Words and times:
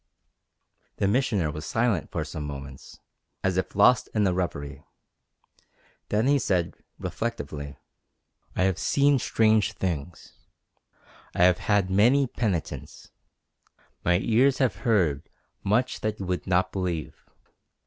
The 0.95 1.07
Missioner 1.07 1.51
was 1.51 1.63
silent 1.63 2.09
for 2.09 2.25
some 2.25 2.43
moments, 2.43 2.97
as 3.43 3.55
if 3.55 3.75
lost 3.75 4.09
in 4.15 4.25
a 4.25 4.33
reverie. 4.33 4.83
Then 6.09 6.25
he 6.25 6.39
said, 6.39 6.73
reflectively: 6.97 7.77
"I 8.55 8.63
have 8.63 8.79
seen 8.79 9.19
strange 9.19 9.73
things. 9.73 10.33
I 11.35 11.43
have 11.43 11.59
had 11.59 11.91
many 11.91 12.25
penitents. 12.25 13.11
My 14.03 14.17
ears 14.17 14.57
have 14.57 14.77
heard 14.77 15.29
much 15.63 15.99
that 15.99 16.19
you 16.19 16.25
would 16.25 16.47
not 16.47 16.71
believe. 16.71 17.23